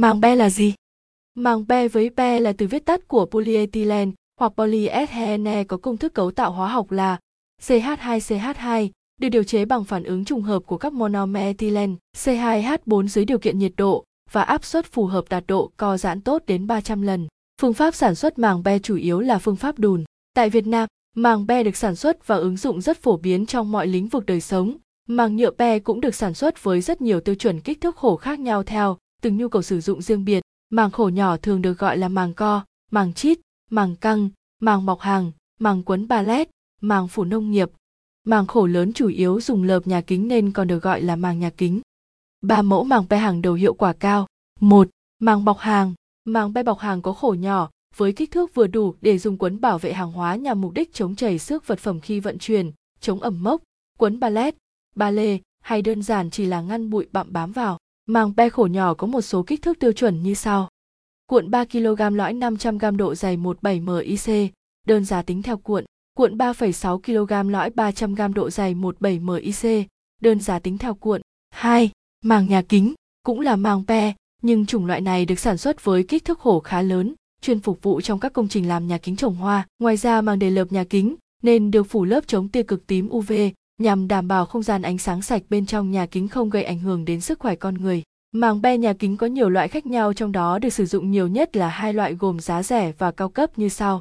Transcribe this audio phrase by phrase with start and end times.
[0.00, 0.74] Màng be là gì?
[1.34, 6.14] Màng be với be là từ viết tắt của polyethylene hoặc polyethylene có công thức
[6.14, 7.18] cấu tạo hóa học là
[7.62, 8.88] CH2CH2
[9.20, 13.38] được điều chế bằng phản ứng trùng hợp của các monomer ethylene C2H4 dưới điều
[13.38, 17.02] kiện nhiệt độ và áp suất phù hợp đạt độ co giãn tốt đến 300
[17.02, 17.26] lần.
[17.60, 20.04] Phương pháp sản xuất màng be chủ yếu là phương pháp đùn.
[20.34, 23.72] Tại Việt Nam, màng be được sản xuất và ứng dụng rất phổ biến trong
[23.72, 24.76] mọi lĩnh vực đời sống.
[25.08, 28.16] Màng nhựa be cũng được sản xuất với rất nhiều tiêu chuẩn kích thước khổ
[28.16, 30.42] khác nhau theo từng nhu cầu sử dụng riêng biệt.
[30.70, 33.38] Màng khổ nhỏ thường được gọi là màng co, màng chít,
[33.70, 36.48] màng căng, màng bọc hàng, màng quấn ballet,
[36.80, 37.70] màng phủ nông nghiệp.
[38.24, 41.38] Màng khổ lớn chủ yếu dùng lợp nhà kính nên còn được gọi là màng
[41.38, 41.80] nhà kính.
[42.40, 44.26] Ba mẫu màng bay hàng đầu hiệu quả cao.
[44.60, 45.94] một Màng bọc hàng.
[46.24, 49.60] Màng bay bọc hàng có khổ nhỏ, với kích thước vừa đủ để dùng quấn
[49.60, 52.72] bảo vệ hàng hóa nhằm mục đích chống chảy xước vật phẩm khi vận chuyển,
[53.00, 53.62] chống ẩm mốc,
[53.98, 54.54] quấn ballet,
[54.96, 57.77] ba lê hay đơn giản chỉ là ngăn bụi bặm bám vào.
[58.10, 60.68] Màng be khổ nhỏ có một số kích thước tiêu chuẩn như sau.
[61.26, 64.52] Cuộn 3 kg lõi 500 g độ dày 17 MIC,
[64.86, 65.84] đơn giá tính theo cuộn.
[66.14, 66.98] Cuộn 3,6
[67.44, 69.86] kg lõi 300 g độ dày 17 MIC,
[70.20, 71.20] đơn giá tính theo cuộn.
[71.50, 71.90] 2.
[72.24, 76.02] Màng nhà kính, cũng là màng be, nhưng chủng loại này được sản xuất với
[76.02, 79.16] kích thước khổ khá lớn, chuyên phục vụ trong các công trình làm nhà kính
[79.16, 79.66] trồng hoa.
[79.78, 83.08] Ngoài ra màng đề lợp nhà kính nên được phủ lớp chống tia cực tím
[83.10, 83.32] UV
[83.78, 86.78] nhằm đảm bảo không gian ánh sáng sạch bên trong nhà kính không gây ảnh
[86.78, 88.02] hưởng đến sức khỏe con người.
[88.32, 91.28] Màng be nhà kính có nhiều loại khác nhau, trong đó được sử dụng nhiều
[91.28, 94.00] nhất là hai loại gồm giá rẻ và cao cấp như sau.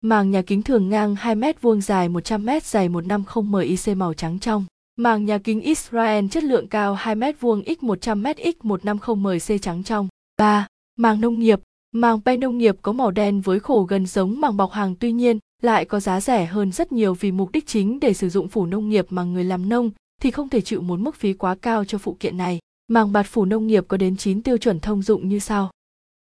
[0.00, 4.14] Màng nhà kính thường ngang 2 m vuông dài 100 m dày 150 MIC màu
[4.14, 4.64] trắng trong.
[4.96, 9.16] Màng nhà kính Israel chất lượng cao 2 m vuông x 100 m x 150
[9.16, 10.08] MIC trắng trong.
[10.36, 10.66] 3.
[10.96, 11.60] Màng nông nghiệp.
[11.92, 15.12] Màng be nông nghiệp có màu đen với khổ gần giống màng bọc hàng tuy
[15.12, 18.48] nhiên lại có giá rẻ hơn rất nhiều vì mục đích chính để sử dụng
[18.48, 21.54] phủ nông nghiệp mà người làm nông thì không thể chịu một mức phí quá
[21.54, 22.58] cao cho phụ kiện này.
[22.88, 25.70] Màng bạt phủ nông nghiệp có đến 9 tiêu chuẩn thông dụng như sau.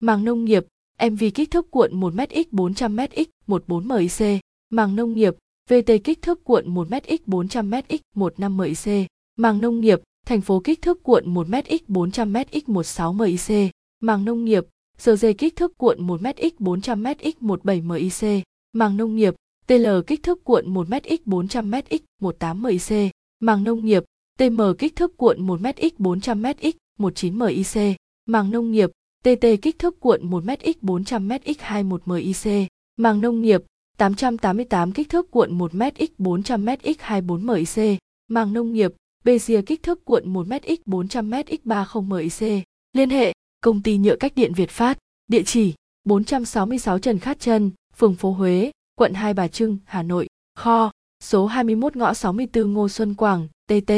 [0.00, 0.66] Màng nông nghiệp,
[1.10, 4.40] MV kích thước cuộn 1m x 400m x 14 MIC.
[4.70, 5.34] Màng nông nghiệp,
[5.70, 9.06] VT kích thước cuộn 1m x 400m x 15 MIC.
[9.36, 13.70] Màng nông nghiệp, thành phố kích thước cuộn 1m x 400m x 16 MIC.
[14.00, 14.66] Màng nông nghiệp,
[14.98, 18.44] giờ dây kích thước cuộn 1m x 400m x 17 MIC.
[18.72, 19.34] Màng nông nghiệp,
[19.66, 23.10] TL kích thước cuộn 1m x 400m x 18 MIC.
[23.40, 24.04] Màng nông nghiệp,
[24.38, 27.96] TM kích thước cuộn 1m x 400m x 19 MIC.
[28.26, 28.90] Màng nông nghiệp,
[29.24, 32.68] TT kích thước cuộn 1m x 400m x 21 MIC.
[32.96, 33.62] Màng nông nghiệp,
[33.98, 37.98] 888 kích thước cuộn 1m x 400m x 24 MIC.
[38.28, 38.92] Màng nông nghiệp,
[39.24, 42.64] Bezier kích thước cuộn 1m x 400m x 30 MIC.
[42.92, 44.98] Liên hệ, công ty nhựa cách điện Việt Phát,
[45.28, 50.26] địa chỉ 466 Trần Khát Trân, phường phố Huế, quận Hai Bà Trưng, Hà Nội.
[50.58, 50.90] Kho,
[51.22, 53.92] số 21 ngõ 64 Ngô Xuân Quảng, TT,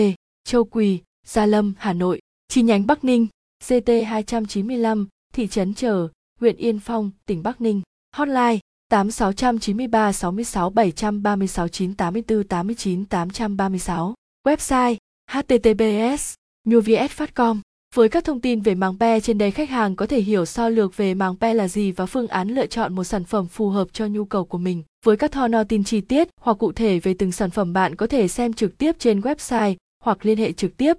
[0.45, 2.21] Châu Quỳ, Gia Lâm, Hà Nội.
[2.49, 3.27] Chi nhánh Bắc Ninh,
[3.69, 6.09] CT 295, thị trấn Trở,
[6.41, 7.83] huyện Yên Phong, tỉnh Bắc Ninh.
[8.17, 8.59] Hotline
[8.89, 14.15] 8693 66 736 984 89 836.
[14.47, 14.97] Website
[15.31, 17.61] https nhuviet.com
[17.95, 20.69] với các thông tin về màng pe, trên đây khách hàng có thể hiểu so
[20.69, 23.69] lược về màng pe là gì và phương án lựa chọn một sản phẩm phù
[23.69, 24.83] hợp cho nhu cầu của mình.
[25.05, 28.07] Với các thon tin chi tiết hoặc cụ thể về từng sản phẩm bạn có
[28.07, 30.91] thể xem trực tiếp trên website hoặc liên hệ trực tiếp